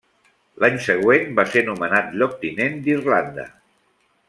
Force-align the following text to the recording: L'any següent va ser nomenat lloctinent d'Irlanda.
L'any 0.63 0.79
següent 0.85 1.29
va 1.41 1.45
ser 1.51 1.63
nomenat 1.67 2.09
lloctinent 2.23 2.81
d'Irlanda. 2.89 3.47